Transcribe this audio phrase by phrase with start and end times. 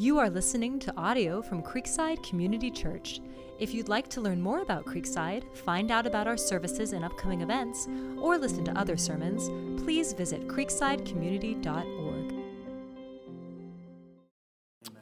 [0.00, 3.20] You are listening to audio from Creekside Community Church.
[3.58, 7.42] If you'd like to learn more about Creekside, find out about our services and upcoming
[7.42, 9.50] events, or listen to other sermons,
[9.82, 12.34] please visit creeksidecommunity.org.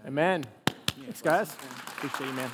[0.05, 0.45] Amen.
[0.67, 1.55] Thanks, guys.
[1.97, 2.51] Appreciate you, man.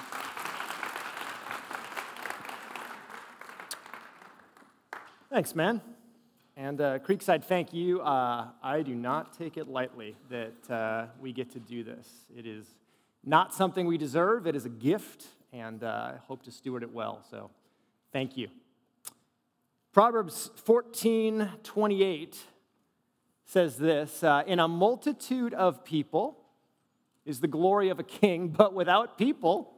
[5.31, 5.81] Thanks, man.
[6.65, 8.01] And uh, Creekside, thank you.
[8.01, 12.09] Uh, I do not take it lightly that uh, we get to do this.
[12.35, 12.65] It is
[13.23, 16.91] not something we deserve, it is a gift, and uh, I hope to steward it
[16.91, 17.23] well.
[17.31, 17.51] So
[18.15, 18.49] thank you.
[19.93, 22.39] Proverbs 14 28
[23.45, 26.39] says this uh, In a multitude of people
[27.27, 29.71] is the glory of a king, but without people,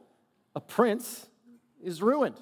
[0.55, 1.27] a prince
[1.83, 2.39] is ruined.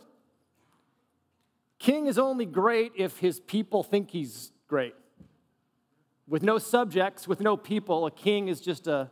[1.85, 4.95] King is only great if his people think he's great.
[6.27, 9.11] With no subjects, with no people, a king is just a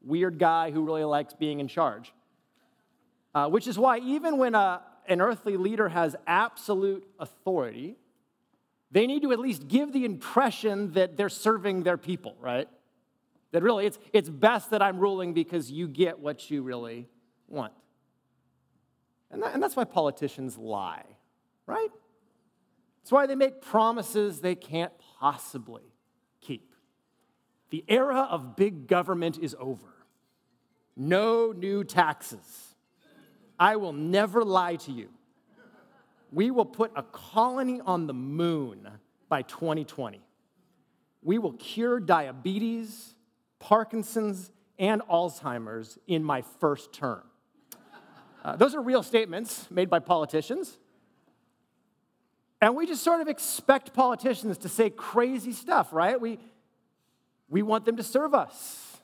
[0.00, 2.12] weird guy who really likes being in charge.
[3.34, 7.96] Uh, which is why, even when a, an earthly leader has absolute authority,
[8.92, 12.68] they need to at least give the impression that they're serving their people, right?
[13.50, 17.08] That really it's, it's best that I'm ruling because you get what you really
[17.48, 17.72] want.
[19.32, 21.15] And, that, and that's why politicians lie
[21.66, 21.90] right?
[23.02, 25.82] That's why they make promises they can't possibly
[26.40, 26.74] keep.
[27.70, 29.86] The era of big government is over.
[30.96, 32.74] No new taxes.
[33.58, 35.08] I will never lie to you.
[36.32, 38.88] We will put a colony on the moon
[39.28, 40.20] by 2020.
[41.22, 43.14] We will cure diabetes,
[43.58, 47.22] Parkinson's, and Alzheimer's in my first term.
[48.44, 50.78] Uh, those are real statements made by politicians.
[52.60, 56.20] And we just sort of expect politicians to say crazy stuff, right?
[56.20, 56.38] We,
[57.48, 58.98] we want them to serve us,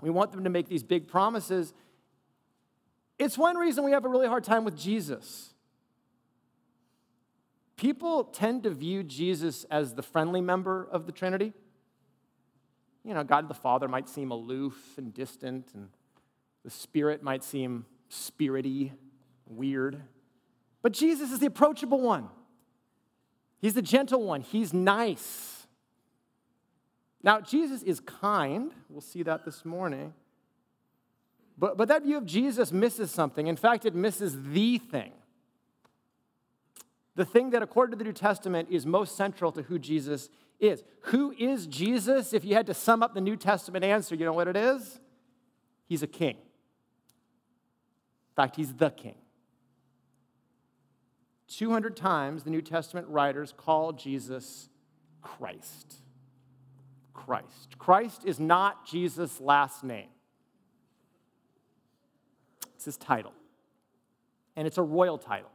[0.00, 1.72] we want them to make these big promises.
[3.16, 5.54] It's one reason we have a really hard time with Jesus.
[7.76, 11.52] People tend to view Jesus as the friendly member of the Trinity.
[13.04, 15.90] You know, God the Father might seem aloof and distant, and
[16.64, 18.92] the Spirit might seem spirity,
[19.46, 20.02] weird.
[20.84, 22.28] But Jesus is the approachable one.
[23.58, 24.42] He's the gentle one.
[24.42, 25.66] He's nice.
[27.22, 28.70] Now, Jesus is kind.
[28.90, 30.12] We'll see that this morning.
[31.56, 33.46] But, but that view of Jesus misses something.
[33.46, 35.12] In fact, it misses the thing.
[37.16, 40.28] The thing that, according to the New Testament, is most central to who Jesus
[40.60, 40.84] is.
[41.04, 42.34] Who is Jesus?
[42.34, 45.00] If you had to sum up the New Testament answer, you know what it is?
[45.86, 46.36] He's a king.
[46.36, 49.14] In fact, he's the king.
[51.48, 54.68] 200 times the New Testament writers call Jesus
[55.22, 55.96] Christ.
[57.12, 57.78] Christ.
[57.78, 60.08] Christ is not Jesus' last name,
[62.74, 63.32] it's his title.
[64.56, 65.50] And it's a royal title.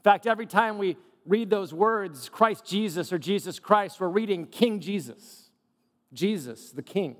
[0.00, 4.46] In fact, every time we read those words, Christ Jesus or Jesus Christ, we're reading
[4.46, 5.50] King Jesus,
[6.12, 7.14] Jesus, the King.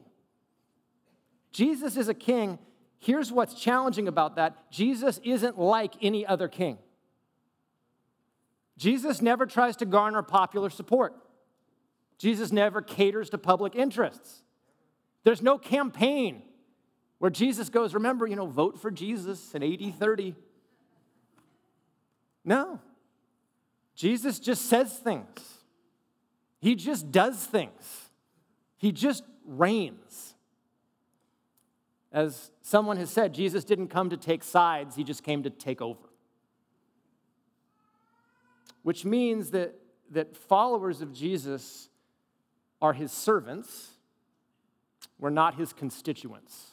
[1.52, 2.58] Jesus is a king.
[2.98, 6.78] Here's what's challenging about that Jesus isn't like any other king.
[8.80, 11.14] Jesus never tries to garner popular support.
[12.16, 14.42] Jesus never caters to public interests.
[15.22, 16.40] There's no campaign
[17.18, 20.34] where Jesus goes, remember, you know, vote for Jesus in AD 30.
[22.42, 22.80] No.
[23.94, 25.58] Jesus just says things,
[26.58, 28.08] he just does things,
[28.78, 30.34] he just reigns.
[32.10, 35.82] As someone has said, Jesus didn't come to take sides, he just came to take
[35.82, 36.09] over
[38.82, 39.74] which means that,
[40.10, 41.88] that followers of Jesus
[42.80, 43.90] are his servants,
[45.18, 46.72] we're not his constituents.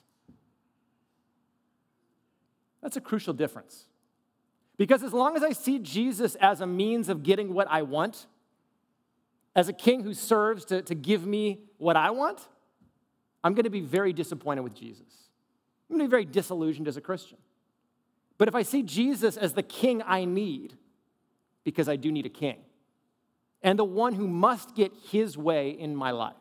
[2.82, 3.86] That's a crucial difference.
[4.78, 8.28] Because as long as I see Jesus as a means of getting what I want,
[9.56, 12.40] as a king who serves to, to give me what I want,
[13.44, 15.08] I'm going to be very disappointed with Jesus.
[15.90, 17.38] I'm going to be very disillusioned as a Christian.
[18.38, 20.78] But if I see Jesus as the king I need,
[21.68, 22.60] because I do need a king,
[23.62, 26.34] and the one who must get his way in my life.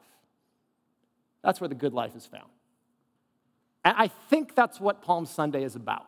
[1.42, 2.48] That's where the good life is found.
[3.84, 6.06] And I think that's what Palm Sunday is about.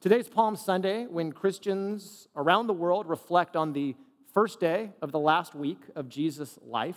[0.00, 3.94] Today's Palm Sunday, when Christians around the world reflect on the
[4.32, 6.96] first day of the last week of Jesus' life.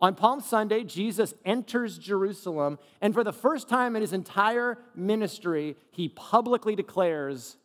[0.00, 5.76] On Palm Sunday, Jesus enters Jerusalem, and for the first time in his entire ministry,
[5.92, 7.56] he publicly declares,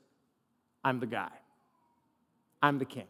[0.83, 1.31] I'm the guy.
[2.62, 3.07] I'm the king.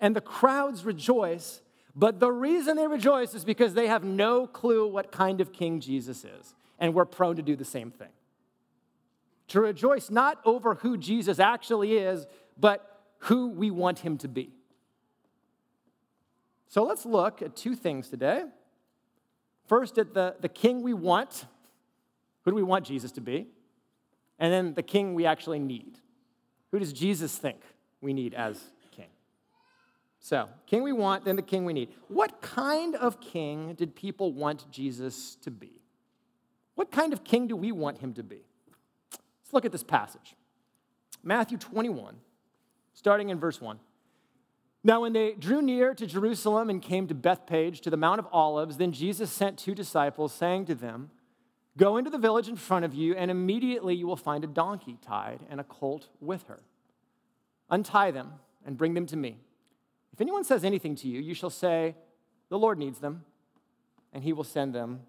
[0.00, 1.60] And the crowds rejoice,
[1.94, 5.80] But the reason they rejoice is because they have no clue what kind of king
[5.80, 6.54] Jesus is.
[6.78, 8.08] And we're prone to do the same thing.
[9.48, 12.26] To rejoice not over who Jesus actually is,
[12.58, 14.50] but who we want him to be.
[16.66, 18.44] So let's look at two things today.
[19.66, 21.46] First, at the, the king we want.
[22.42, 23.46] Who do we want Jesus to be?
[24.38, 25.98] And then the king we actually need.
[26.72, 27.60] Who does Jesus think
[28.04, 28.62] we need as
[28.92, 29.08] king?
[30.20, 31.88] So, king we want, then the king we need.
[32.08, 35.80] What kind of king did people want Jesus to be?
[36.76, 38.44] What kind of king do we want him to be?
[39.10, 40.36] Let's look at this passage
[41.22, 42.16] Matthew 21,
[42.92, 43.78] starting in verse 1.
[44.86, 48.26] Now, when they drew near to Jerusalem and came to Bethpage, to the Mount of
[48.30, 51.10] Olives, then Jesus sent two disciples, saying to them,
[51.76, 54.98] Go into the village in front of you, and immediately you will find a donkey
[55.00, 56.60] tied and a colt with her.
[57.74, 58.34] Untie them
[58.64, 59.36] and bring them to me.
[60.12, 61.96] If anyone says anything to you, you shall say,
[62.48, 63.24] The Lord needs them,
[64.12, 65.00] and he will send them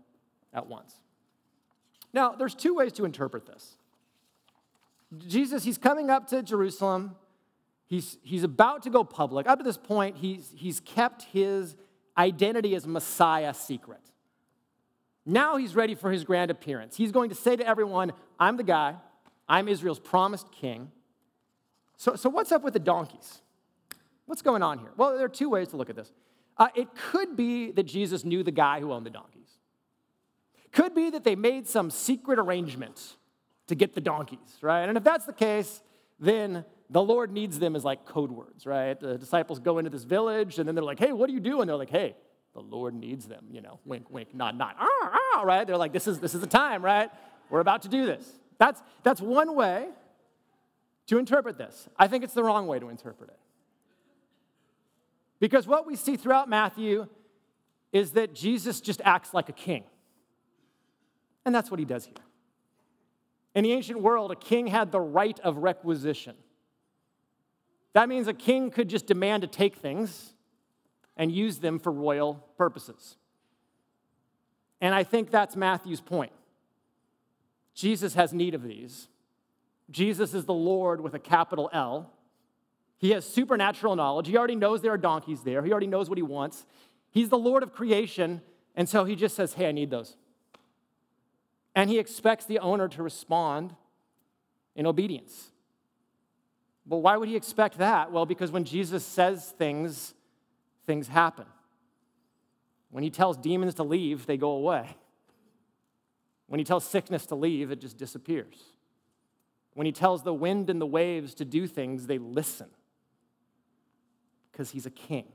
[0.52, 0.96] at once.
[2.12, 3.78] Now, there's two ways to interpret this.
[5.28, 7.16] Jesus, he's coming up to Jerusalem.
[7.86, 9.48] He's, he's about to go public.
[9.48, 11.76] Up to this point, he's, he's kept his
[12.18, 14.02] identity as Messiah secret.
[15.24, 16.98] Now he's ready for his grand appearance.
[16.98, 18.96] He's going to say to everyone, I'm the guy,
[19.48, 20.92] I'm Israel's promised king.
[21.98, 23.42] So, so what's up with the donkeys?
[24.26, 24.90] What's going on here?
[24.98, 26.12] Well, there are two ways to look at this.
[26.58, 29.50] Uh, it could be that Jesus knew the guy who owned the donkeys.
[30.72, 33.18] Could be that they made some secret arrangement
[33.68, 34.88] to get the donkeys, right?
[34.88, 35.82] And if that's the case,
[36.20, 39.00] then the Lord needs them as like code words, right?
[39.00, 41.62] The disciples go into this village and then they're like, hey, what do you do?
[41.62, 42.16] And they're like, hey,
[42.54, 45.68] the Lord needs them, you know, wink, wink, nod, nod, ah, ah, right?
[45.68, 47.10] They're like, this is, this is the time, right?
[47.50, 48.26] We're about to do this.
[48.58, 49.88] That's, that's one way
[51.08, 51.88] to interpret this.
[51.98, 53.40] I think it's the wrong way to interpret it.
[55.40, 57.08] Because what we see throughout Matthew
[57.92, 59.84] is that Jesus just acts like a king.
[61.46, 62.16] And that's what he does here.
[63.54, 66.36] In the ancient world, a king had the right of requisition.
[67.94, 70.34] That means a king could just demand to take things
[71.16, 73.16] and use them for royal purposes.
[74.82, 76.34] And I think that's Matthew's point.
[77.74, 79.08] Jesus has need of these.
[79.92, 82.12] Jesus is the Lord with a capital L.
[82.98, 84.28] He has supernatural knowledge.
[84.28, 85.64] He already knows there are donkeys there.
[85.64, 86.66] He already knows what he wants.
[87.12, 88.42] He's the Lord of creation.
[88.76, 90.18] And so he just says, Hey, I need those.
[91.76, 93.76] And he expects the owner to respond
[94.76, 95.52] in obedience.
[96.86, 98.12] But why would he expect that?
[98.12, 100.14] Well, because when Jesus says things,
[100.86, 101.46] things happen.
[102.92, 104.96] When he tells demons to leave, they go away.
[106.48, 108.56] When he tells sickness to leave, it just disappears.
[109.76, 112.70] When he tells the wind and the waves to do things, they listen
[114.52, 115.26] because he's a king.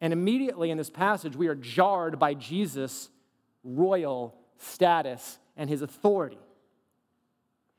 [0.00, 3.08] And immediately in this passage, we are jarred by Jesus'
[3.62, 6.38] royal status and his authority.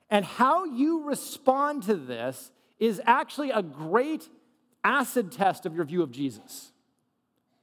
[0.09, 4.29] And how you respond to this is actually a great
[4.83, 6.71] acid test of your view of Jesus.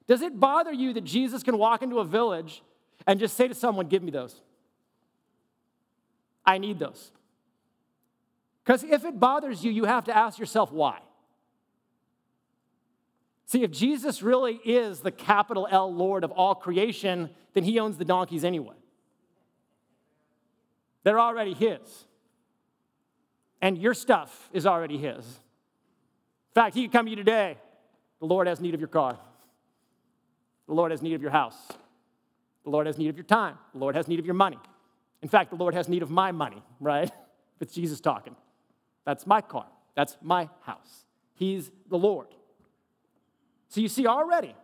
[0.06, 2.62] Does it bother you that Jesus can walk into a village
[3.06, 4.42] and just say to someone, Give me those?
[6.48, 7.12] I need those.
[8.64, 10.98] Because if it bothers you, you have to ask yourself why.
[13.46, 17.96] See, if Jesus really is the capital L Lord of all creation, then he owns
[17.96, 18.74] the donkeys anyway.
[21.04, 22.06] They're already his
[23.60, 25.24] and your stuff is already His.
[25.24, 27.58] In fact, He could come to you today.
[28.20, 29.18] The Lord has need of your car.
[30.66, 31.56] The Lord has need of your house.
[32.64, 33.56] The Lord has need of your time.
[33.72, 34.58] The Lord has need of your money.
[35.22, 37.10] In fact, the Lord has need of my money, right?
[37.56, 38.36] If it's Jesus talking.
[39.04, 39.66] That's my car.
[39.96, 41.06] That's my house.
[41.34, 42.28] He's the Lord.
[43.68, 44.54] So you see, already,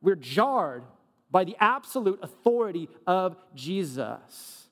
[0.00, 0.84] we're jarred
[1.30, 4.68] by the absolute authority of Jesus.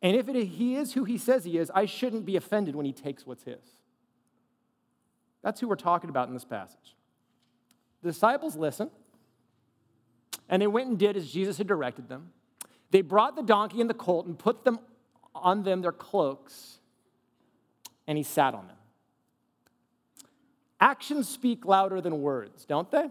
[0.00, 2.86] And if it, he is who he says he is, I shouldn't be offended when
[2.86, 3.60] he takes what's his.
[5.42, 6.96] That's who we're talking about in this passage.
[8.02, 8.90] The disciples listened,
[10.48, 12.30] and they went and did as Jesus had directed them.
[12.90, 14.80] They brought the donkey and the colt and put them
[15.34, 16.78] on them their cloaks,
[18.06, 18.76] and he sat on them.
[20.80, 23.10] Actions speak louder than words, don't they?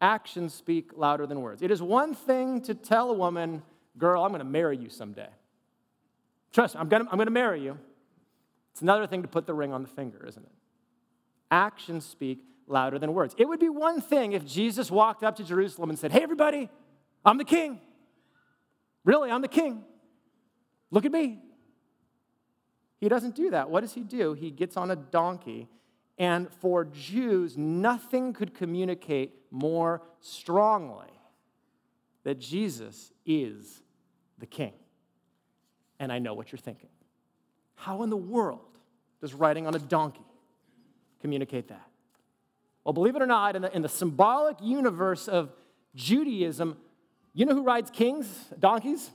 [0.00, 1.62] Actions speak louder than words.
[1.62, 3.62] It is one thing to tell a woman,
[3.98, 5.28] Girl, I'm going to marry you someday.
[6.52, 7.78] Trust me, I'm going to, I'm going to marry you.
[8.72, 10.52] It's another thing to put the ring on the finger, isn't it?
[11.50, 13.34] Actions speak louder than words.
[13.36, 16.70] It would be one thing if Jesus walked up to Jerusalem and said, Hey, everybody,
[17.24, 17.80] I'm the king.
[19.04, 19.84] Really, I'm the king.
[20.90, 21.40] Look at me.
[23.00, 23.70] He doesn't do that.
[23.70, 24.32] What does he do?
[24.34, 25.68] He gets on a donkey
[26.18, 31.10] And for Jews, nothing could communicate more strongly
[32.24, 33.82] that Jesus is
[34.38, 34.72] the king.
[35.98, 36.90] And I know what you're thinking.
[37.74, 38.78] How in the world
[39.20, 40.26] does riding on a donkey
[41.20, 41.88] communicate that?
[42.84, 45.52] Well, believe it or not, in the, in the symbolic universe of
[45.94, 46.76] Judaism,
[47.34, 48.26] you know who rides kings,
[48.58, 49.10] donkeys?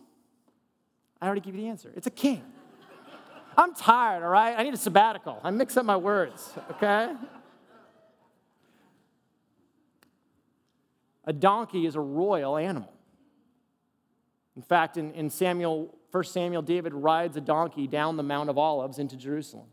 [1.21, 1.91] I already gave you the answer.
[1.95, 2.43] It's a king.
[3.57, 4.55] I'm tired, all right?
[4.57, 5.39] I need a sabbatical.
[5.43, 7.13] I mix up my words, okay?
[11.25, 12.91] A donkey is a royal animal.
[14.55, 18.57] In fact, in, in Samuel, 1 Samuel, David rides a donkey down the Mount of
[18.57, 19.67] Olives into Jerusalem.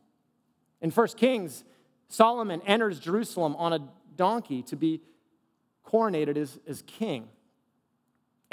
[0.80, 1.64] In 1 Kings,
[2.08, 3.78] Solomon enters Jerusalem on a
[4.16, 5.00] donkey to be
[5.86, 7.28] coronated as, as king.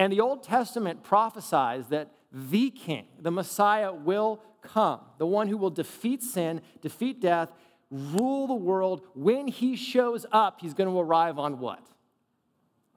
[0.01, 5.57] And the Old Testament prophesies that the king, the Messiah, will come, the one who
[5.57, 7.53] will defeat sin, defeat death,
[7.91, 9.05] rule the world.
[9.13, 11.85] When he shows up, he's going to arrive on what?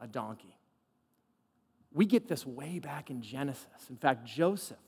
[0.01, 0.57] A donkey.
[1.93, 3.91] We get this way back in Genesis.
[3.91, 4.79] In fact, Joseph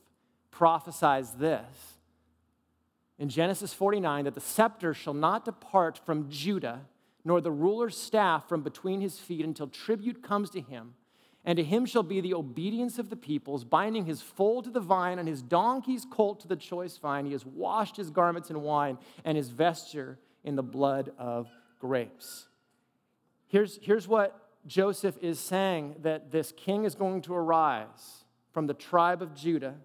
[0.49, 1.97] prophesies this
[3.19, 6.81] in Genesis 49 that the scepter shall not depart from Judah,
[7.23, 10.95] nor the ruler's staff from between his feet until tribute comes to him
[11.47, 14.81] and to him shall be the obedience of the peoples, binding his foal to the
[14.81, 17.25] vine and his donkey's colt to the choice vine.
[17.25, 21.47] He has washed his garments in wine and his vesture in the blood of
[21.79, 22.49] grapes.
[23.47, 24.37] Here's, here's what
[24.67, 29.75] Joseph is saying that this king is going to arise from the tribe of Judah,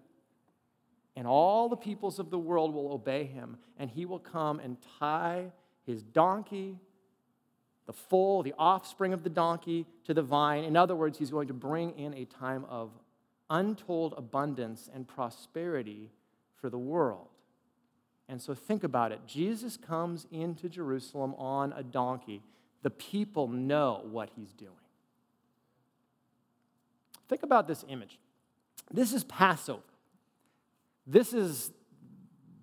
[1.15, 4.75] and all the peoples of the world will obey him, and he will come and
[4.99, 5.53] tie
[5.85, 6.77] his donkey
[7.85, 10.63] the foal, the offspring of the donkey, to the vine.
[10.63, 12.91] In other words, he's going to bring in a time of
[13.49, 16.09] untold abundance and prosperity
[16.55, 17.27] for the world.
[18.29, 19.19] And so think about it.
[19.27, 22.41] Jesus comes into Jerusalem on a donkey.
[22.81, 24.71] The people know what he's doing.
[27.27, 28.17] Think about this image.
[28.91, 29.81] This is Passover.
[31.05, 31.71] This is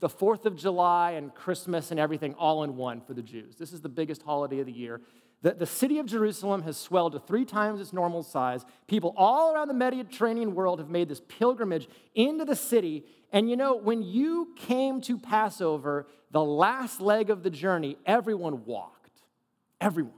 [0.01, 3.57] the 4th of July and Christmas and everything all in one for the Jews.
[3.57, 5.01] This is the biggest holiday of the year.
[5.43, 8.65] The, the city of Jerusalem has swelled to three times its normal size.
[8.87, 13.05] People all around the Mediterranean world have made this pilgrimage into the city.
[13.33, 18.65] And you know, when you came to Passover, the last leg of the journey, everyone
[18.65, 19.23] walked.
[19.81, 20.15] Everyone.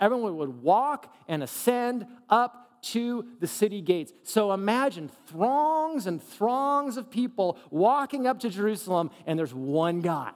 [0.00, 4.12] Everyone would walk and ascend up to the city gates.
[4.22, 10.32] So imagine throngs and throngs of people walking up to Jerusalem, and there's one guy.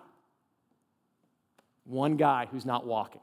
[1.85, 3.21] One guy who's not walking.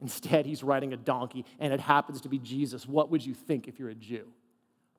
[0.00, 2.86] Instead, he's riding a donkey, and it happens to be Jesus.
[2.86, 4.28] What would you think if you're a Jew?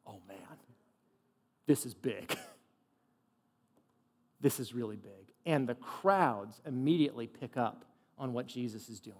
[0.06, 0.38] Oh man,
[1.68, 2.36] this is big.
[4.42, 5.34] this is really big.
[5.46, 7.86] And the crowds immediately pick up
[8.18, 9.16] on what Jesus is doing.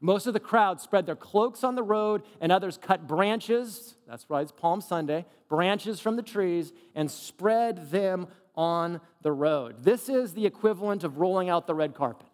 [0.00, 4.28] Most of the crowd spread their cloaks on the road, and others cut branches, that's
[4.28, 9.82] right, it's Palm Sunday, branches from the trees, and spread them on the road.
[9.82, 12.26] This is the equivalent of rolling out the red carpet.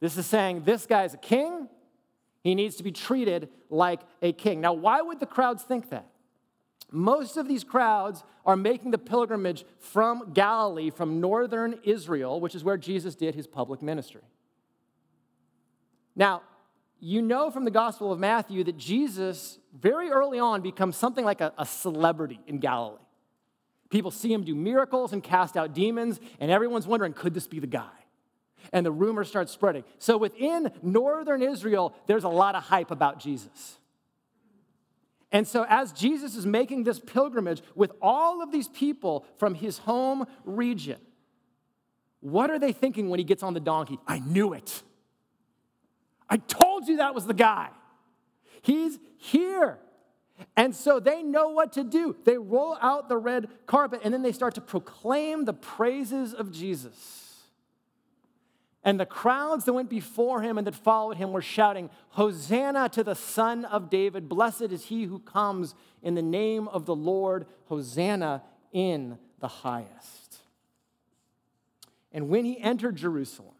[0.00, 1.68] This is saying this guy's a king,
[2.42, 4.60] he needs to be treated like a king.
[4.60, 6.08] Now, why would the crowds think that?
[6.90, 12.64] Most of these crowds are making the pilgrimage from Galilee, from northern Israel, which is
[12.64, 14.22] where Jesus did his public ministry.
[16.14, 16.42] Now,
[17.00, 21.40] you know from the Gospel of Matthew that Jesus, very early on, becomes something like
[21.40, 22.98] a, a, celebrity in Galilee.
[23.90, 27.58] People see him do miracles and cast out demons, and everyone's wondering, could this be
[27.58, 27.90] the guy?
[28.72, 29.82] And the rumor starts spreading.
[29.98, 33.78] So within northern Israel, there's a lot of hype about Jesus.
[35.32, 39.78] And so, as Jesus is making this pilgrimage with all of these people from his
[39.78, 41.00] home region,
[42.20, 43.98] what are they thinking when he gets on the donkey?
[44.06, 44.82] I knew it.
[46.32, 47.68] I told you that was the guy.
[48.62, 49.78] He's here.
[50.56, 52.16] And so they know what to do.
[52.24, 56.50] They roll out the red carpet and then they start to proclaim the praises of
[56.50, 57.42] Jesus.
[58.82, 63.04] And the crowds that went before him and that followed him were shouting, Hosanna to
[63.04, 64.26] the Son of David.
[64.26, 67.44] Blessed is he who comes in the name of the Lord.
[67.66, 70.38] Hosanna in the highest.
[72.10, 73.51] And when he entered Jerusalem,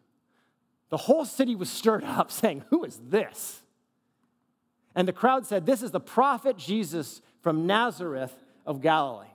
[0.93, 3.63] the whole city was stirred up, saying, Who is this?
[4.95, 8.35] And the crowd said, This is the prophet Jesus from Nazareth
[8.67, 9.27] of Galilee.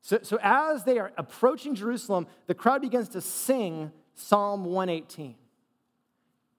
[0.00, 5.34] So, so as they are approaching Jerusalem, the crowd begins to sing Psalm 118.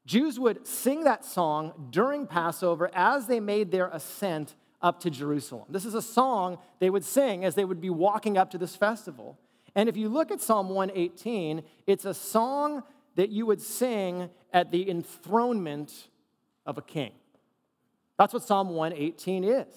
[0.05, 5.65] Jews would sing that song during Passover as they made their ascent up to Jerusalem.
[5.67, 8.75] This is a song they would sing as they would be walking up to this
[8.75, 9.39] festival.
[9.73, 12.83] And if you look at Psalm 118, it's a song
[13.21, 16.07] that you would sing at the enthronement
[16.65, 17.11] of a king.
[18.17, 19.67] That's what Psalm 118 is.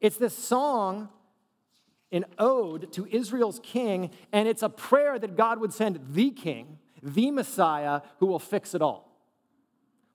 [0.00, 1.08] It's this song,
[2.10, 6.78] an ode to Israel's king, and it's a prayer that God would send the king,
[7.00, 9.20] the Messiah, who will fix it all.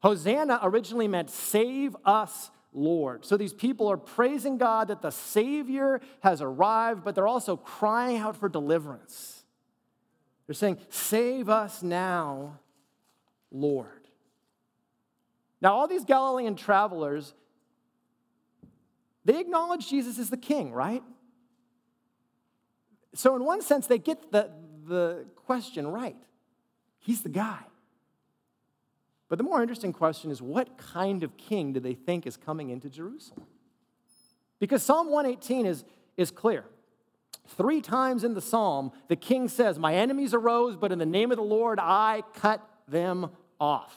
[0.01, 3.23] Hosanna originally meant save us, Lord.
[3.23, 8.17] So these people are praising God that the Savior has arrived, but they're also crying
[8.17, 9.38] out for deliverance.
[10.49, 12.57] They're saying, Save us now,
[13.51, 14.07] Lord.
[15.61, 17.35] Now, all these Galilean travelers,
[19.23, 21.03] they acknowledge Jesus as the king, right?
[23.13, 24.49] So, in one sense, they get the,
[24.87, 26.17] the question right.
[26.97, 27.59] He's the guy.
[29.27, 32.71] But the more interesting question is what kind of king do they think is coming
[32.71, 33.45] into Jerusalem?
[34.57, 35.85] Because Psalm 118 is,
[36.17, 36.65] is clear.
[37.57, 41.31] Three times in the psalm, the king says, My enemies arose, but in the name
[41.31, 43.95] of the Lord, I cut them off.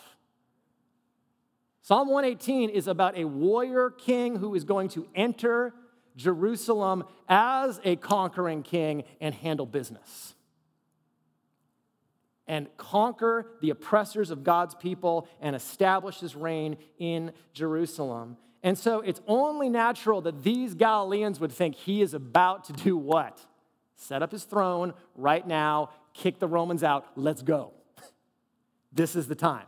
[1.83, 5.75] Psalm 118 is about a warrior king who is going to enter
[6.17, 10.35] Jerusalem as a conquering king and handle business
[12.47, 18.37] and conquer the oppressors of God's people and establish his reign in Jerusalem.
[18.63, 22.97] And so it's only natural that these Galileans would think he is about to do
[22.97, 23.45] what?
[23.97, 27.73] Set up his throne right now, kick the Romans out, let's go.
[28.95, 29.65] This is the time.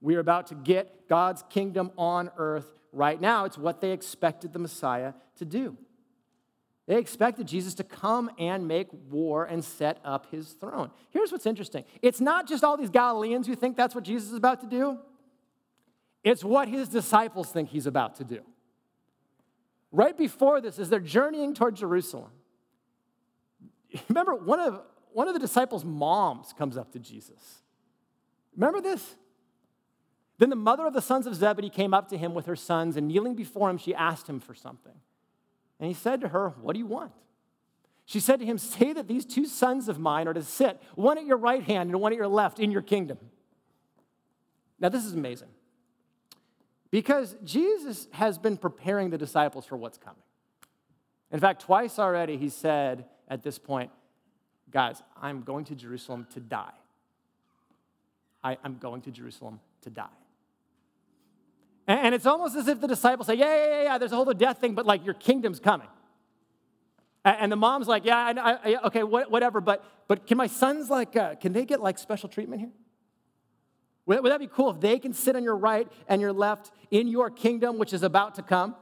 [0.00, 3.44] We are about to get God's kingdom on earth right now.
[3.44, 5.76] It's what they expected the Messiah to do.
[6.86, 10.90] They expected Jesus to come and make war and set up his throne.
[11.10, 14.36] Here's what's interesting it's not just all these Galileans who think that's what Jesus is
[14.36, 14.98] about to do,
[16.24, 18.40] it's what his disciples think he's about to do.
[19.92, 22.30] Right before this, as they're journeying toward Jerusalem,
[24.08, 24.80] remember one of,
[25.12, 27.62] one of the disciples' moms comes up to Jesus.
[28.56, 29.16] Remember this?
[30.38, 32.96] Then the mother of the sons of Zebedee came up to him with her sons,
[32.96, 34.94] and kneeling before him, she asked him for something.
[35.82, 37.10] And he said to her, What do you want?
[38.04, 41.18] She said to him, Say that these two sons of mine are to sit, one
[41.18, 43.18] at your right hand and one at your left, in your kingdom.
[44.78, 45.48] Now, this is amazing
[46.92, 50.22] because Jesus has been preparing the disciples for what's coming.
[51.32, 53.90] In fact, twice already he said at this point,
[54.70, 56.74] Guys, I'm going to Jerusalem to die.
[58.44, 60.21] I, am going to Jerusalem to die.
[61.86, 64.24] And it's almost as if the disciples say, Yeah, yeah, yeah, yeah, there's a whole
[64.32, 65.88] death thing, but like your kingdom's coming.
[67.24, 71.16] And the mom's like, Yeah, I, I, okay, whatever, but, but can my sons, like,
[71.16, 72.70] uh, can they get like special treatment here?
[74.06, 76.70] Would, would that be cool if they can sit on your right and your left
[76.90, 78.76] in your kingdom, which is about to come?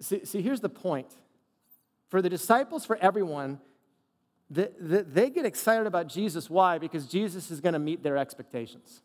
[0.00, 1.12] See, see here's the point.
[2.08, 3.60] For the disciples, for everyone,
[4.48, 6.50] the, the, they get excited about Jesus.
[6.50, 6.78] Why?
[6.78, 9.02] Because Jesus is going to meet their expectations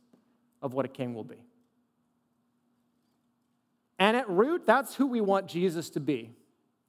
[0.65, 1.45] of what a king will be.
[3.99, 6.31] And at root, that's who we want Jesus to be,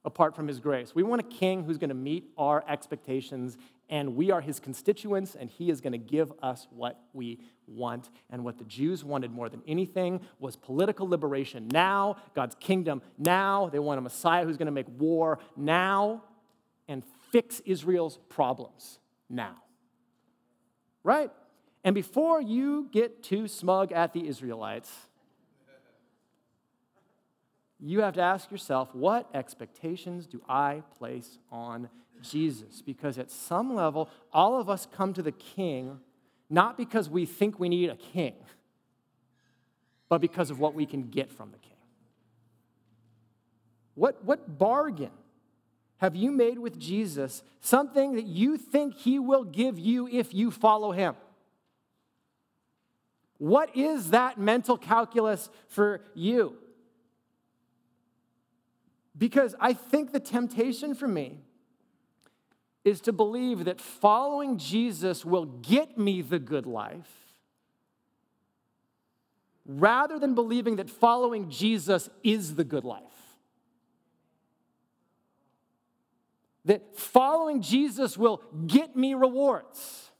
[0.03, 0.95] apart from his grace.
[0.95, 3.55] We want a king who's going to meet our expectations,
[3.87, 8.09] and we are his constituents, and he is going to give us what we want.
[8.31, 13.69] And what the Jews wanted more than anything was political liberation now, God's kingdom now.
[13.69, 16.23] They want a Messiah who's going to make war now
[16.87, 18.97] and fix Israel's problems
[19.29, 19.55] now.
[21.03, 21.31] Right?
[21.87, 24.91] And before you get too smug at the Israelites,
[27.79, 31.87] you have to ask yourself, what expectations do I place on
[32.21, 32.81] Jesus?
[32.81, 36.01] Because at some level, all of us come to the king
[36.49, 38.35] not because we think we need a king,
[40.09, 41.71] but because of what we can get from the king.
[43.95, 45.11] What, what bargain
[45.99, 47.43] have you made with Jesus?
[47.61, 51.15] Something that you think he will give you if you follow him.
[53.37, 56.57] What is that mental calculus for you?
[59.17, 61.39] Because I think the temptation for me
[62.83, 67.11] is to believe that following Jesus will get me the good life
[69.65, 73.03] rather than believing that following Jesus is the good life.
[76.65, 80.11] That following Jesus will get me rewards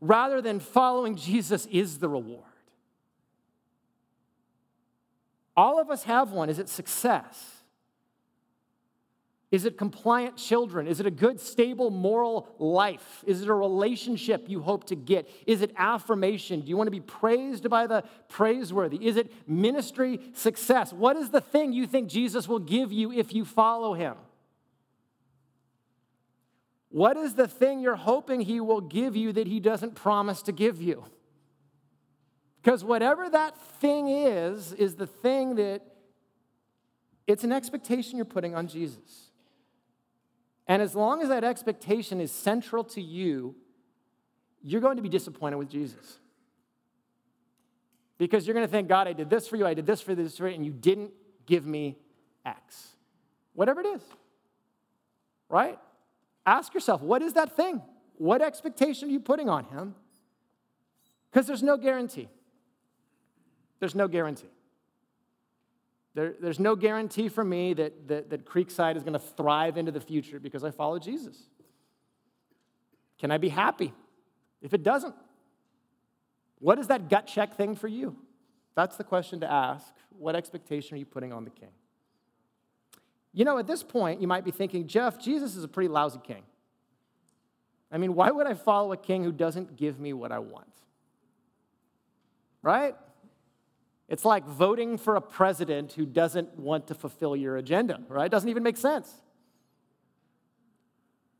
[0.00, 2.44] rather than following Jesus is the reward.
[5.56, 6.50] All of us have one.
[6.50, 7.58] Is it success?
[9.50, 10.86] Is it compliant children?
[10.86, 13.24] Is it a good, stable, moral life?
[13.26, 15.26] Is it a relationship you hope to get?
[15.46, 16.60] Is it affirmation?
[16.60, 19.04] Do you want to be praised by the praiseworthy?
[19.04, 20.92] Is it ministry success?
[20.92, 24.16] What is the thing you think Jesus will give you if you follow him?
[26.90, 30.52] What is the thing you're hoping he will give you that he doesn't promise to
[30.52, 31.04] give you?
[32.62, 35.82] Because whatever that thing is, is the thing that
[37.26, 39.30] it's an expectation you're putting on Jesus.
[40.66, 43.54] And as long as that expectation is central to you,
[44.62, 46.18] you're going to be disappointed with Jesus.
[48.16, 50.14] Because you're going to think, God, I did this for you, I did this for
[50.14, 51.12] this for you, and you didn't
[51.46, 51.96] give me
[52.44, 52.88] X.
[53.54, 54.02] Whatever it is.
[55.48, 55.78] Right?
[56.48, 57.82] Ask yourself, what is that thing?
[58.16, 59.94] What expectation are you putting on him?
[61.30, 62.30] Because there's no guarantee.
[63.80, 64.48] There's no guarantee.
[66.14, 69.92] There, there's no guarantee for me that, that, that Creekside is going to thrive into
[69.92, 71.36] the future because I follow Jesus.
[73.20, 73.92] Can I be happy
[74.62, 75.14] if it doesn't?
[76.60, 78.16] What is that gut check thing for you?
[78.74, 79.92] That's the question to ask.
[80.18, 81.72] What expectation are you putting on the king?
[83.38, 86.18] You know, at this point, you might be thinking, Jeff, Jesus is a pretty lousy
[86.24, 86.42] king.
[87.88, 90.72] I mean, why would I follow a king who doesn't give me what I want?
[92.62, 92.96] Right?
[94.08, 98.26] It's like voting for a president who doesn't want to fulfill your agenda, right?
[98.26, 99.08] It doesn't even make sense.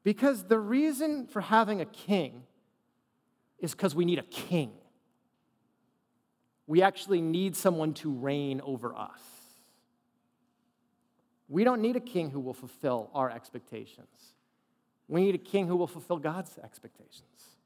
[0.04, 2.44] Because the reason for having a king
[3.58, 4.70] is because we need a king.
[6.68, 9.37] We actually need someone to reign over us.
[11.48, 14.34] We don't need a king who will fulfill our expectations.
[15.08, 17.56] We need a king who will fulfill God's expectations.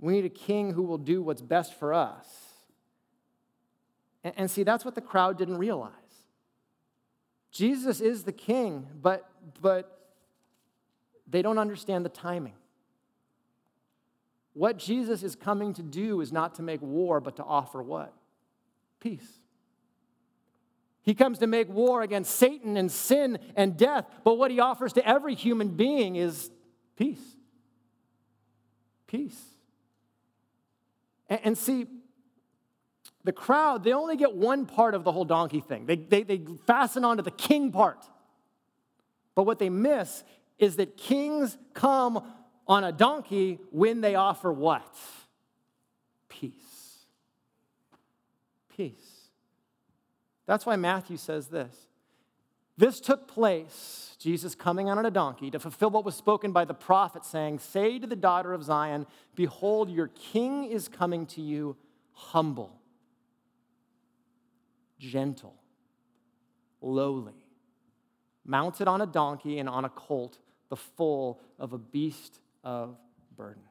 [0.00, 2.26] We need a king who will do what's best for us.
[4.24, 5.92] And, and see, that's what the crowd didn't realize.
[7.52, 9.28] Jesus is the king, but,
[9.60, 10.12] but
[11.28, 12.54] they don't understand the timing.
[14.54, 18.12] What Jesus is coming to do is not to make war, but to offer what?
[18.98, 19.39] Peace.
[21.02, 24.92] He comes to make war against Satan and sin and death, but what he offers
[24.94, 26.50] to every human being is
[26.96, 27.22] peace.
[29.06, 29.40] Peace.
[31.28, 31.86] And, and see,
[33.24, 35.86] the crowd, they only get one part of the whole donkey thing.
[35.86, 38.04] They, they, they fasten onto the king part.
[39.34, 40.22] But what they miss
[40.58, 42.22] is that kings come
[42.66, 44.94] on a donkey when they offer what?
[46.28, 46.52] Peace.
[48.76, 49.09] Peace.
[50.50, 51.72] That's why Matthew says this.
[52.76, 56.74] This took place, Jesus coming on a donkey, to fulfill what was spoken by the
[56.74, 61.76] prophet, saying, Say to the daughter of Zion, Behold, your king is coming to you
[62.10, 62.80] humble,
[64.98, 65.54] gentle,
[66.80, 67.46] lowly,
[68.44, 72.96] mounted on a donkey and on a colt, the foal of a beast of
[73.36, 73.62] burden.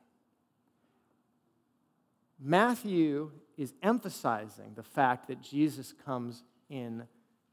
[2.39, 7.04] Matthew is emphasizing the fact that Jesus comes in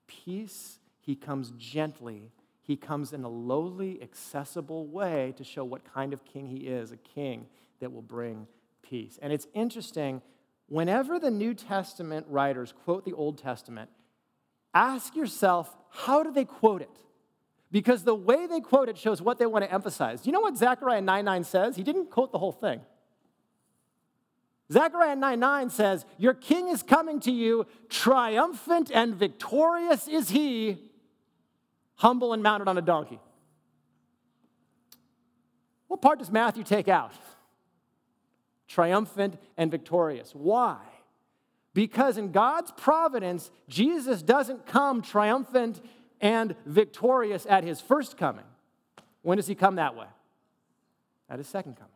[0.06, 2.30] peace, he comes gently,
[2.62, 6.92] he comes in a lowly, accessible way to show what kind of king he is
[6.92, 7.46] a king
[7.80, 8.46] that will bring
[8.82, 9.18] peace.
[9.22, 10.22] And it's interesting,
[10.68, 13.90] whenever the New Testament writers quote the Old Testament,
[14.74, 16.90] ask yourself, how do they quote it?
[17.70, 20.22] Because the way they quote it shows what they want to emphasize.
[20.22, 21.76] Do you know what Zechariah 9 9 says?
[21.76, 22.80] He didn't quote the whole thing.
[24.72, 30.78] Zechariah 9 9 says, Your king is coming to you, triumphant and victorious is he,
[31.96, 33.20] humble and mounted on a donkey.
[35.86, 37.12] What part does Matthew take out?
[38.66, 40.32] Triumphant and victorious.
[40.34, 40.78] Why?
[41.72, 45.80] Because in God's providence, Jesus doesn't come triumphant
[46.20, 48.44] and victorious at his first coming.
[49.22, 50.06] When does he come that way?
[51.28, 51.95] At his second coming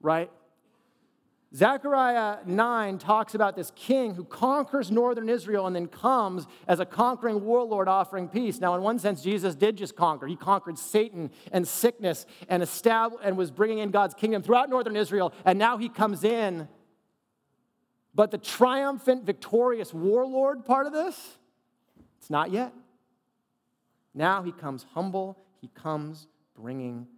[0.00, 0.30] right?
[1.54, 6.86] Zechariah 9 talks about this king who conquers northern Israel and then comes as a
[6.86, 8.60] conquering warlord offering peace.
[8.60, 10.28] Now, in one sense, Jesus did just conquer.
[10.28, 15.32] He conquered Satan and sickness and, and was bringing in God's kingdom throughout northern Israel,
[15.44, 16.68] and now he comes in.
[18.14, 21.38] But the triumphant, victorious warlord part of this,
[22.18, 22.72] it's not yet.
[24.14, 27.08] Now he comes humble, he comes bringing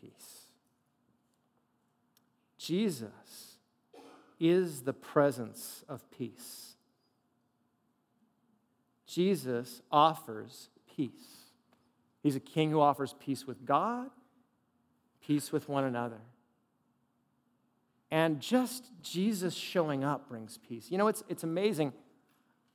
[0.00, 0.41] peace.
[2.62, 3.56] Jesus
[4.38, 6.74] is the presence of peace.
[9.06, 11.50] Jesus offers peace.
[12.22, 14.10] He's a king who offers peace with God,
[15.26, 16.20] peace with one another.
[18.12, 20.86] And just Jesus showing up brings peace.
[20.88, 21.92] You know, it's, it's amazing.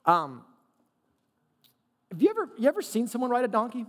[0.05, 0.43] Um,
[2.11, 3.85] have you ever, you ever seen someone ride a donkey?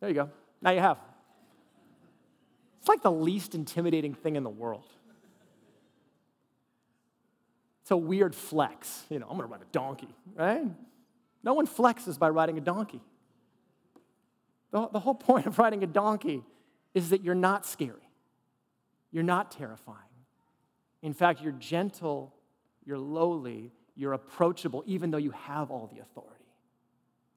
[0.00, 0.30] There you go.
[0.60, 0.98] Now you have.
[2.90, 4.92] Like the least intimidating thing in the world.
[7.82, 9.04] It's a weird flex.
[9.08, 10.64] You know, I'm to ride a donkey, right?
[11.44, 13.00] No one flexes by riding a donkey.
[14.72, 16.42] The, the whole point of riding a donkey
[16.92, 18.10] is that you're not scary,
[19.12, 19.98] you're not terrifying.
[21.00, 22.34] In fact, you're gentle,
[22.84, 26.44] you're lowly, you're approachable, even though you have all the authority.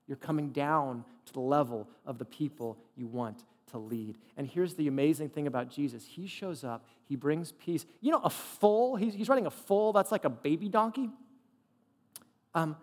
[0.07, 4.17] You're coming down to the level of the people you want to lead.
[4.37, 7.85] And here's the amazing thing about Jesus He shows up, He brings peace.
[8.01, 11.09] You know, a foal, he's, he's riding a foal that's like a baby donkey.
[12.55, 12.75] Um,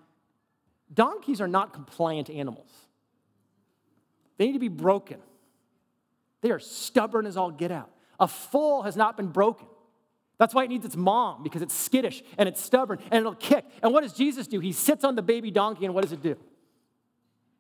[0.93, 2.71] donkeys are not compliant animals,
[4.38, 5.19] they need to be broken.
[6.43, 7.90] They are stubborn as all get out.
[8.19, 9.66] A foal has not been broken.
[10.38, 13.62] That's why it needs its mom, because it's skittish and it's stubborn and it'll kick.
[13.83, 14.59] And what does Jesus do?
[14.59, 16.37] He sits on the baby donkey, and what does it do?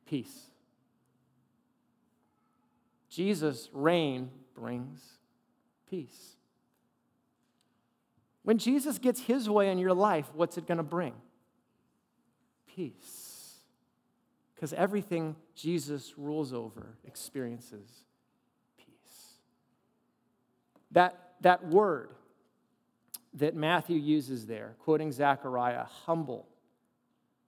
[0.06, 0.49] Peace.
[3.10, 5.00] Jesus' reign brings
[5.88, 6.36] peace.
[8.42, 11.14] When Jesus gets his way in your life, what's it going to bring?
[12.74, 13.56] Peace.
[14.54, 17.88] Because everything Jesus rules over experiences
[18.78, 19.34] peace.
[20.92, 22.10] That, that word
[23.34, 26.46] that Matthew uses there, quoting Zechariah, humble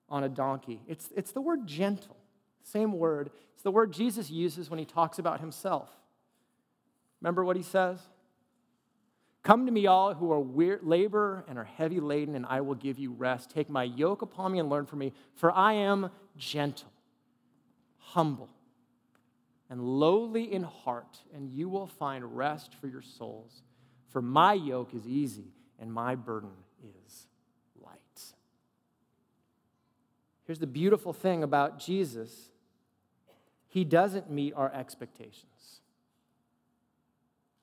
[0.08, 2.16] on a donkey, it's, it's the word gentle.
[2.62, 3.30] Same word.
[3.54, 5.90] It's the word Jesus uses when he talks about himself.
[7.20, 8.00] Remember what he says?
[9.42, 12.76] Come to me, all who are weird, labor and are heavy laden, and I will
[12.76, 13.50] give you rest.
[13.50, 16.92] Take my yoke upon me and learn from me, for I am gentle,
[17.98, 18.50] humble,
[19.68, 23.62] and lowly in heart, and you will find rest for your souls.
[24.10, 26.52] For my yoke is easy, and my burden
[26.84, 27.26] is
[27.82, 27.98] light.
[30.44, 32.51] Here's the beautiful thing about Jesus
[33.72, 35.80] he doesn't meet our expectations.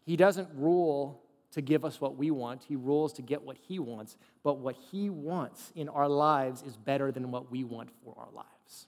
[0.08, 3.78] He doesn't rule to give us what we want, He rules to get what He
[3.78, 4.18] wants.
[4.42, 8.30] But what He wants in our lives is better than what we want for our
[8.34, 8.88] lives.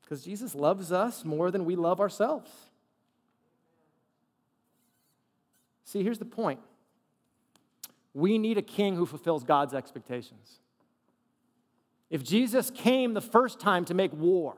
[0.00, 2.50] Because Jesus loves us more than we love ourselves.
[5.84, 6.60] See, here's the point
[8.14, 10.60] we need a king who fulfills God's expectations.
[12.08, 14.56] If Jesus came the first time to make war,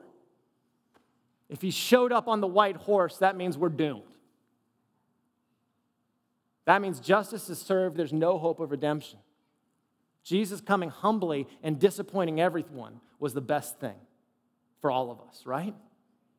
[1.49, 4.03] if he showed up on the white horse, that means we're doomed.
[6.65, 9.19] That means justice is served, there's no hope of redemption.
[10.23, 13.95] Jesus coming humbly and disappointing everyone was the best thing
[14.81, 15.75] for all of us, right?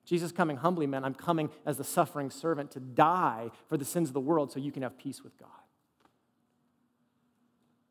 [0.05, 4.09] Jesus coming humbly meant I'm coming as the suffering servant to die for the sins
[4.09, 5.49] of the world so you can have peace with God.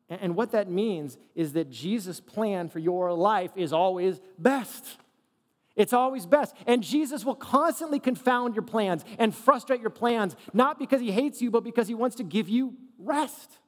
[0.08, 4.98] And what that means is that Jesus' plan for your life is always best.
[5.76, 6.56] It's always best.
[6.66, 11.42] And Jesus will constantly confound your plans and frustrate your plans, not because he hates
[11.42, 13.58] you, but because he wants to give you rest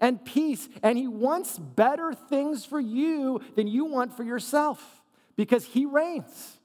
[0.00, 0.68] and peace.
[0.82, 5.02] And he wants better things for you than you want for yourself
[5.36, 6.58] because he reigns.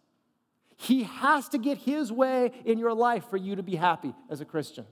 [0.77, 4.41] He has to get his way in your life for you to be happy as
[4.41, 4.87] a Christian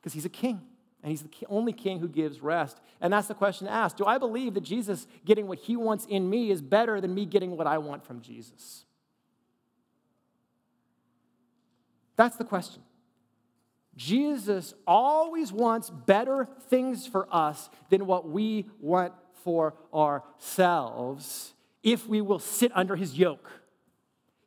[0.00, 0.60] because he's a king.
[1.02, 2.78] And he's the only king who gives rest.
[3.00, 6.28] And that's the question asked Do I believe that Jesus getting what he wants in
[6.28, 8.84] me is better than me getting what I want from Jesus?
[12.16, 12.82] That's the question.
[13.96, 22.20] Jesus always wants better things for us than what we want for ourselves if we
[22.20, 23.50] will sit under his yoke,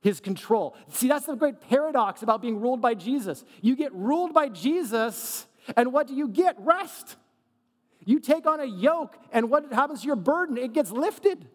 [0.02, 0.76] his control.
[0.90, 3.44] See, that's the great paradox about being ruled by Jesus.
[3.62, 6.56] You get ruled by Jesus and what do you get?
[6.60, 7.16] Rest.
[8.06, 10.58] You take on a yoke, and what happens to your burden?
[10.58, 11.48] It gets lifted.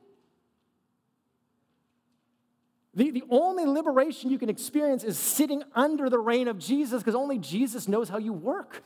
[2.94, 7.14] The, the only liberation you can experience is sitting under the reign of Jesus because
[7.14, 8.82] only Jesus knows how you work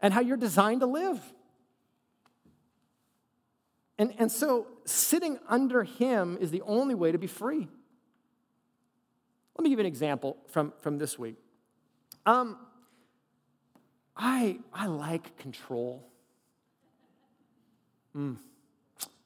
[0.00, 1.20] and how you're designed to live.
[3.98, 7.68] And, and so, sitting under Him is the only way to be free.
[9.56, 11.36] Let me give you an example from, from this week.
[12.26, 12.56] Um,
[14.16, 16.08] I, I like control.
[18.16, 18.36] Mm.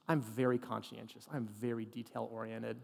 [0.09, 1.27] I'm very conscientious.
[1.33, 2.77] I'm very detail oriented.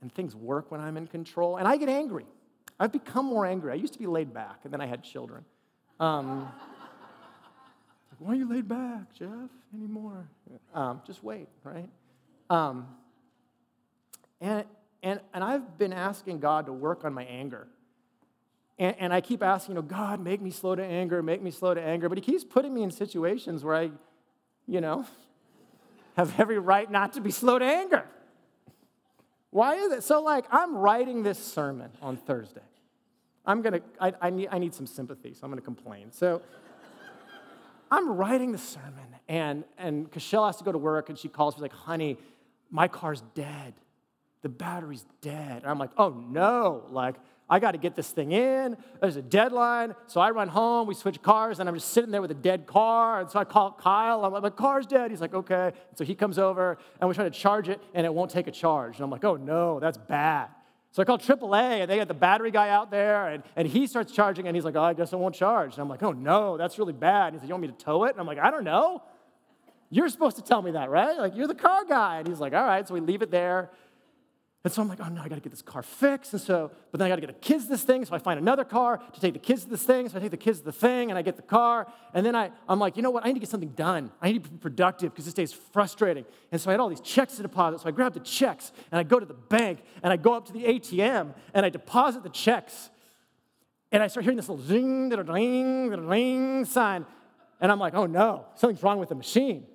[0.00, 1.56] And things work when I'm in control.
[1.56, 2.26] And I get angry.
[2.78, 3.72] I've become more angry.
[3.72, 5.44] I used to be laid back, and then I had children.
[5.98, 6.50] Um,
[8.20, 10.28] Why are you laid back, Jeff, anymore?
[10.74, 11.88] Um, just wait, right?
[12.50, 12.86] Um,
[14.42, 14.64] and,
[15.02, 17.66] and, and I've been asking God to work on my anger.
[18.80, 21.50] And, and I keep asking, you know, God, make me slow to anger, make me
[21.50, 22.08] slow to anger.
[22.08, 23.90] But he keeps putting me in situations where I,
[24.66, 25.04] you know,
[26.16, 28.06] have every right not to be slow to anger.
[29.50, 30.02] Why is it?
[30.02, 32.62] So, like, I'm writing this sermon on Thursday.
[33.44, 36.10] I'm gonna, I, I, need, I need some sympathy, so I'm gonna complain.
[36.10, 36.40] So,
[37.90, 41.56] I'm writing the sermon, and, and Cashel has to go to work, and she calls
[41.56, 42.16] me like, honey,
[42.70, 43.74] my car's dead.
[44.42, 45.62] The battery's dead.
[45.62, 47.16] And I'm like, oh no, like,
[47.50, 48.76] I got to get this thing in.
[49.00, 49.96] There's a deadline.
[50.06, 52.66] So I run home, we switch cars, and I'm just sitting there with a dead
[52.66, 53.20] car.
[53.20, 54.24] And so I call Kyle.
[54.24, 55.10] I'm like, my car's dead.
[55.10, 55.72] He's like, okay.
[55.88, 58.46] And so he comes over, and we try to charge it, and it won't take
[58.46, 58.94] a charge.
[58.96, 60.48] And I'm like, oh no, that's bad.
[60.92, 63.88] So I call AAA, and they got the battery guy out there, and, and he
[63.88, 65.74] starts charging, and he's like, oh, I guess it won't charge.
[65.74, 67.28] And I'm like, oh no, that's really bad.
[67.28, 68.12] And he's like, you want me to tow it?
[68.12, 69.02] And I'm like, I don't know.
[69.92, 71.18] You're supposed to tell me that, right?
[71.18, 72.18] Like, you're the car guy.
[72.18, 72.86] And he's like, all right.
[72.86, 73.70] So we leave it there.
[74.62, 76.34] And so I'm like, oh no, I gotta get this car fixed.
[76.34, 78.04] And so, but then I gotta get the kids this thing.
[78.04, 80.10] So I find another car to take the kids to this thing.
[80.10, 81.90] So I take the kids to the thing and I get the car.
[82.12, 83.24] And then I, I'm like, you know what?
[83.24, 84.10] I need to get something done.
[84.20, 86.26] I need to be productive because this day is frustrating.
[86.52, 87.80] And so I had all these checks to deposit.
[87.80, 90.44] So I grab the checks and I go to the bank and I go up
[90.48, 92.90] to the ATM and I deposit the checks.
[93.92, 97.06] And I start hearing this little zing, ding, ring sign.
[97.62, 99.66] And I'm like, oh no, something's wrong with the machine.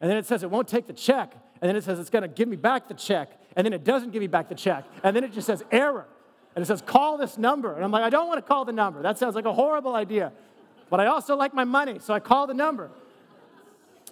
[0.00, 1.34] And then it says it won't take the check.
[1.60, 4.10] And then it says it's gonna give me back the check and then it doesn't
[4.10, 4.84] give me back the check.
[5.02, 6.06] And then it just says error.
[6.54, 7.74] And it says, call this number.
[7.74, 9.02] And I'm like, I don't want to call the number.
[9.02, 10.32] That sounds like a horrible idea.
[10.88, 12.90] But I also like my money, so I call the number.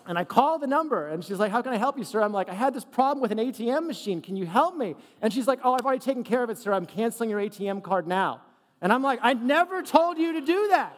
[0.07, 2.23] And I call the number, and she's like, How can I help you, sir?
[2.23, 4.23] I'm like, I had this problem with an ATM machine.
[4.23, 4.95] Can you help me?
[5.21, 6.73] And she's like, Oh, I've already taken care of it, sir.
[6.73, 8.41] I'm canceling your ATM card now.
[8.81, 10.97] And I'm like, I never told you to do that.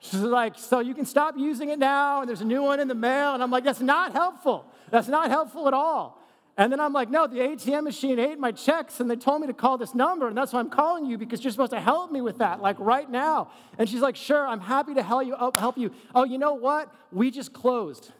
[0.00, 2.88] She's like, So you can stop using it now, and there's a new one in
[2.88, 3.32] the mail.
[3.32, 4.66] And I'm like, That's not helpful.
[4.90, 6.22] That's not helpful at all.
[6.58, 9.46] And then I'm like, no, the ATM machine ate my checks and they told me
[9.46, 10.26] to call this number.
[10.28, 12.76] And that's why I'm calling you because you're supposed to help me with that, like
[12.78, 13.50] right now.
[13.78, 15.36] And she's like, sure, I'm happy to help you.
[15.38, 15.92] Oh, help you.
[16.14, 16.90] Oh, you know what?
[17.12, 18.10] We just closed.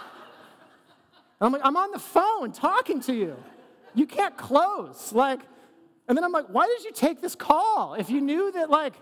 [1.40, 3.36] I'm like, I'm on the phone talking to you.
[3.94, 5.12] You can't close.
[5.12, 5.40] Like,
[6.08, 8.94] and then I'm like, why did you take this call if you knew that, like,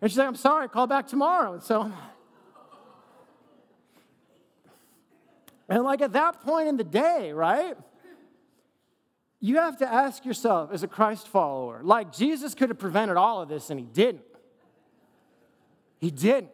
[0.00, 1.52] and she's like, I'm sorry, call back tomorrow.
[1.54, 1.92] And so
[5.70, 7.76] And like at that point in the day, right?
[9.38, 13.40] You have to ask yourself as a Christ follower, like Jesus could have prevented all
[13.40, 14.24] of this and he didn't.
[15.98, 16.50] He didn't.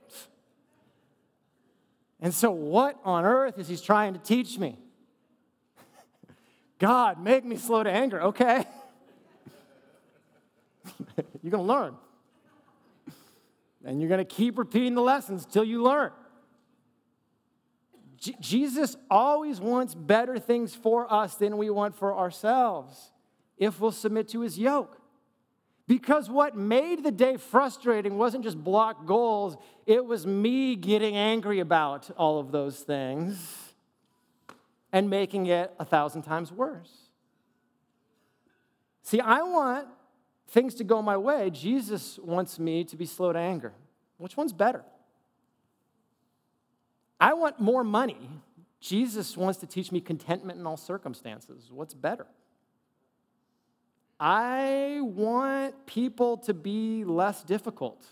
[2.21, 4.79] And so, what on earth is he trying to teach me?
[6.79, 8.65] God, make me slow to anger, okay?
[11.43, 11.97] you're gonna learn.
[13.85, 16.11] And you're gonna keep repeating the lessons till you learn.
[18.19, 23.13] J- Jesus always wants better things for us than we want for ourselves
[23.59, 24.99] if we'll submit to his yoke.
[25.87, 31.61] Because what made the day frustrating wasn't just block goals, it was me getting angry
[31.61, 33.75] about all of those things
[34.93, 36.93] and making it a thousand times worse.
[39.03, 39.87] See, I want
[40.49, 41.51] things to go my way.
[41.51, 43.73] Jesus wants me to be slow to anger.
[44.19, 44.83] Which one's better?
[47.21, 48.29] I want more money.
[48.81, 51.71] Jesus wants to teach me contentment in all circumstances.
[51.73, 52.27] What's better?
[54.19, 58.05] I want people to be less difficult.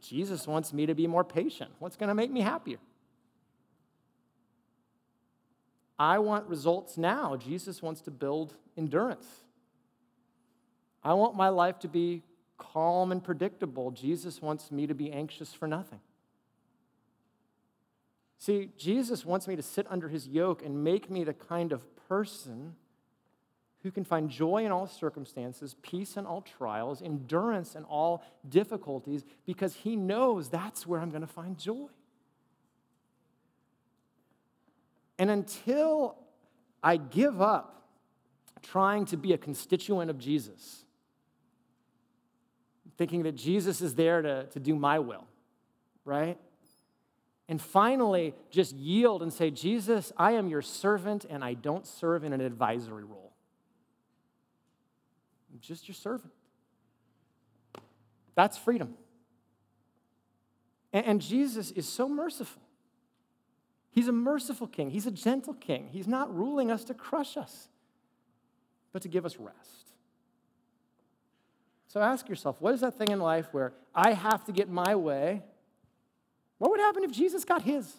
[0.00, 1.70] Jesus wants me to be more patient.
[1.78, 2.78] What's going to make me happier?
[5.98, 7.36] I want results now.
[7.36, 9.26] Jesus wants to build endurance.
[11.02, 12.22] I want my life to be
[12.56, 13.90] calm and predictable.
[13.90, 16.00] Jesus wants me to be anxious for nothing.
[18.40, 21.84] See, Jesus wants me to sit under his yoke and make me the kind of
[22.08, 22.74] person
[23.82, 29.24] who can find joy in all circumstances, peace in all trials, endurance in all difficulties,
[29.44, 31.88] because he knows that's where I'm going to find joy.
[35.18, 36.16] And until
[36.82, 37.90] I give up
[38.62, 40.86] trying to be a constituent of Jesus,
[42.96, 45.26] thinking that Jesus is there to, to do my will,
[46.06, 46.38] right?
[47.50, 52.22] And finally, just yield and say, Jesus, I am your servant and I don't serve
[52.22, 53.32] in an advisory role.
[55.52, 56.32] I'm just your servant.
[58.36, 58.94] That's freedom.
[60.92, 62.62] And, Jesus is so merciful.
[63.90, 65.88] He's a merciful king, he's a gentle king.
[65.90, 67.66] He's not ruling us to crush us,
[68.92, 69.92] but to give us rest.
[71.88, 74.94] So ask yourself what is that thing in life where I have to get my
[74.94, 75.42] way
[76.60, 77.90] what would happen if Jesus got his?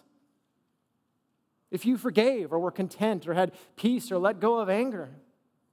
[1.72, 5.10] If you forgave or were content or had peace or let go of anger,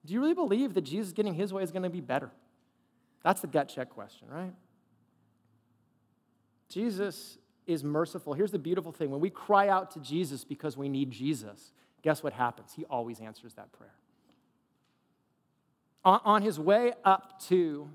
[0.03, 2.31] do you really believe that Jesus getting his way is going to be better?
[3.23, 4.53] That's the gut check question, right?
[6.67, 7.37] Jesus
[7.67, 8.33] is merciful.
[8.33, 12.23] Here's the beautiful thing when we cry out to Jesus because we need Jesus, guess
[12.23, 12.73] what happens?
[12.75, 13.93] He always answers that prayer.
[16.03, 17.87] On his way up to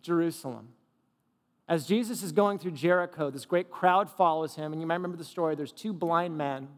[0.00, 0.68] Jerusalem.
[1.72, 4.72] As Jesus is going through Jericho, this great crowd follows him.
[4.72, 6.68] And you might remember the story there's two blind men.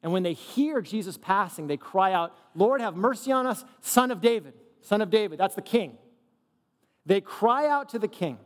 [0.00, 4.12] And when they hear Jesus passing, they cry out, Lord, have mercy on us, son
[4.12, 4.54] of David.
[4.80, 5.98] Son of David, that's the king.
[7.04, 8.38] They cry out to the king.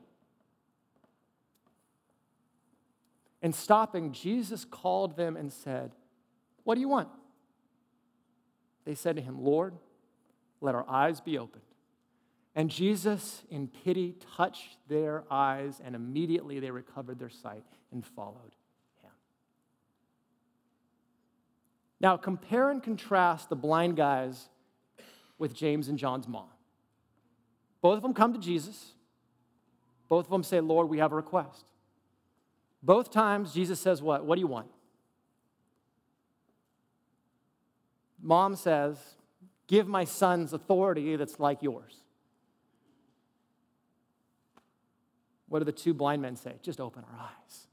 [3.43, 5.93] And stopping, Jesus called them and said,
[6.65, 7.11] What do you want?
[8.87, 9.75] They said to him, Lord,
[10.63, 11.65] let our eyes be opened.
[12.55, 18.37] And Jesus, in pity, touched their eyes, and immediately they recovered their sight and followed
[18.43, 18.61] him.
[22.01, 24.49] Now, compare and contrast the blind guys
[25.39, 26.49] with James and John's mom.
[27.83, 28.93] Both of them come to Jesus.
[30.09, 31.67] Both of them say, Lord, we have a request.
[32.83, 34.25] Both times, Jesus says, What?
[34.25, 34.69] What do you want?
[38.23, 38.97] Mom says,
[39.67, 41.97] Give my sons authority that's like yours.
[45.51, 46.55] What do the two blind men say?
[46.63, 47.67] Just open our eyes.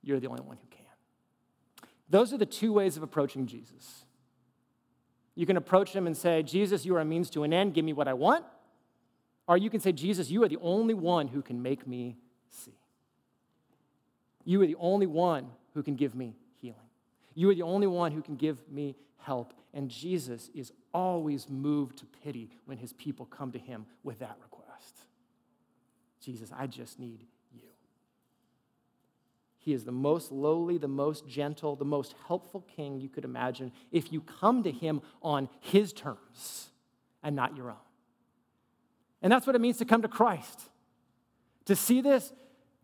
[0.00, 0.78] You're the only one who can.
[2.08, 4.04] Those are the two ways of approaching Jesus.
[5.34, 7.84] You can approach him and say, Jesus, you are a means to an end, give
[7.84, 8.44] me what I want.
[9.48, 12.16] Or you can say, Jesus, you are the only one who can make me
[12.50, 12.78] see.
[14.44, 16.76] You are the only one who can give me healing.
[17.34, 19.52] You are the only one who can give me help.
[19.74, 24.36] And Jesus is always moved to pity when his people come to him with that
[24.42, 25.06] request.
[26.22, 27.62] Jesus, I just need you.
[29.58, 33.72] He is the most lowly, the most gentle, the most helpful king you could imagine
[33.90, 36.68] if you come to him on his terms
[37.22, 37.76] and not your own.
[39.20, 40.62] And that's what it means to come to Christ.
[41.66, 42.32] To see this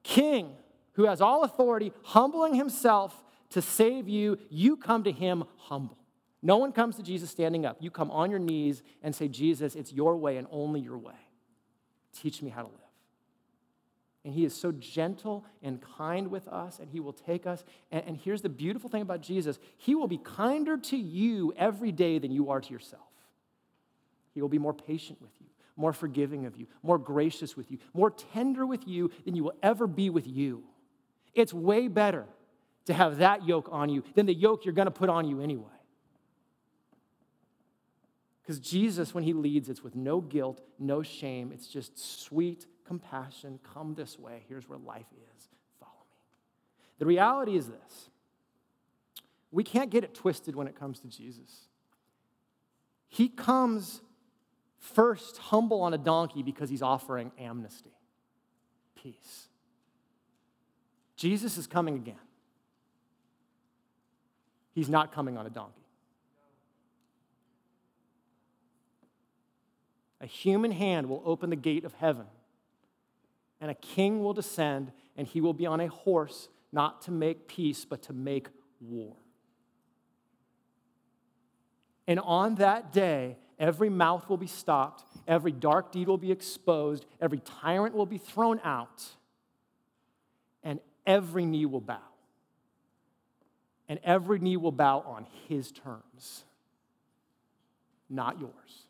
[0.02, 0.54] king
[0.92, 5.98] who has all authority, humbling himself to save you, you come to him humble.
[6.42, 7.78] No one comes to Jesus standing up.
[7.80, 11.14] You come on your knees and say, Jesus, it's your way and only your way.
[12.16, 12.87] Teach me how to live.
[14.24, 17.64] And he is so gentle and kind with us, and he will take us.
[17.90, 21.92] And, and, here's the beautiful thing about Jesus He will be kinder to you every
[21.92, 23.02] day than you are to yourself.
[24.34, 25.46] He will be more patient with you,
[25.76, 29.56] more forgiving of you, more gracious with you, more tender with you than you will
[29.62, 30.64] ever be with you.
[31.34, 32.26] It's way better
[32.86, 35.40] to have that yoke on you than the yoke you're going to put on you
[35.40, 35.66] anyway.
[38.42, 41.52] Because Jesus, when he leads, it's with no guilt, no shame.
[41.52, 43.60] It's just sweet compassion.
[43.74, 44.42] Come this way.
[44.48, 45.48] Here's where life is.
[45.78, 46.16] Follow me.
[46.98, 48.08] The reality is this
[49.50, 51.68] we can't get it twisted when it comes to Jesus.
[53.08, 54.02] He comes
[54.78, 57.92] first humble on a donkey because he's offering amnesty,
[58.94, 59.48] peace.
[61.16, 62.14] Jesus is coming again.
[64.72, 65.74] He's not coming on a donkey.
[70.20, 72.26] A human hand will open the gate of heaven,
[73.60, 77.48] and a king will descend, and he will be on a horse, not to make
[77.48, 78.48] peace, but to make
[78.80, 79.16] war.
[82.06, 87.04] And on that day, every mouth will be stopped, every dark deed will be exposed,
[87.20, 89.04] every tyrant will be thrown out,
[90.62, 91.98] and every knee will bow.
[93.88, 96.44] And every knee will bow on his terms,
[98.08, 98.87] not yours.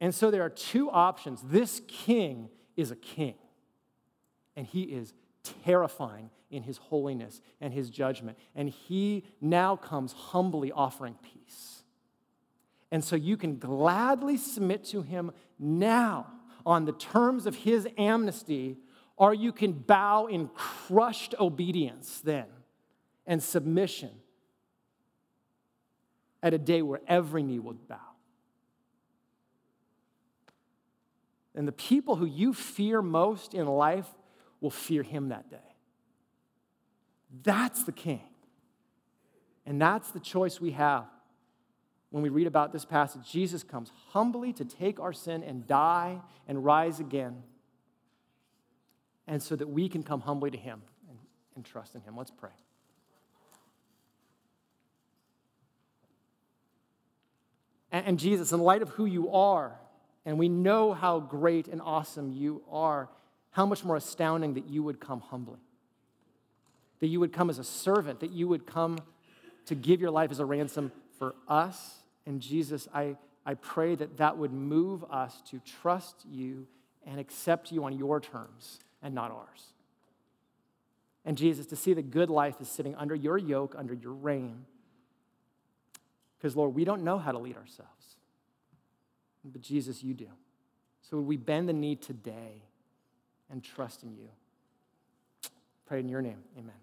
[0.00, 1.40] And so there are two options.
[1.42, 3.34] This king is a king,
[4.56, 5.12] and he is
[5.64, 8.38] terrifying in his holiness and his judgment.
[8.54, 11.82] And he now comes humbly offering peace.
[12.90, 16.26] And so you can gladly submit to him now
[16.64, 18.78] on the terms of his amnesty
[19.16, 22.46] or you can bow in crushed obedience then
[23.26, 24.10] and submission
[26.42, 27.96] at a day where every knee will bow.
[31.58, 34.06] And the people who you fear most in life
[34.60, 35.56] will fear him that day.
[37.42, 38.22] That's the king.
[39.66, 41.06] And that's the choice we have
[42.10, 43.28] when we read about this passage.
[43.28, 47.42] Jesus comes humbly to take our sin and die and rise again
[49.26, 50.80] and so that we can come humbly to Him
[51.10, 51.18] and,
[51.56, 52.16] and trust in Him.
[52.16, 52.50] Let's pray.
[57.90, 59.80] And, and Jesus, in light of who you are,
[60.28, 63.08] and we know how great and awesome you are,
[63.50, 65.58] how much more astounding that you would come humbly.
[67.00, 68.98] That you would come as a servant, that you would come
[69.64, 72.02] to give your life as a ransom for us.
[72.26, 73.16] And Jesus, I,
[73.46, 76.66] I pray that that would move us to trust you
[77.06, 79.72] and accept you on your terms and not ours.
[81.24, 84.66] And Jesus, to see that good life is sitting under your yoke, under your reign.
[86.36, 87.97] Because, Lord, we don't know how to lead ourselves.
[89.44, 90.28] But, Jesus, you do.
[91.02, 92.62] So would we bend the knee today
[93.50, 94.28] and trust in you?
[95.86, 96.42] Pray in your name.
[96.58, 96.74] Amen.